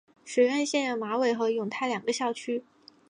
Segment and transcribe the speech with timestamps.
[0.25, 2.63] 学院现有马尾和永泰两个校区。